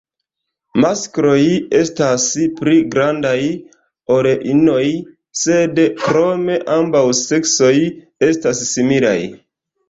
[0.83, 1.41] Maskloj
[1.79, 2.23] estas
[2.59, 3.33] pli grandaj
[4.15, 4.81] ol inoj,
[5.43, 7.71] sed krome ambaŭ seksoj
[8.31, 9.17] estas similaj.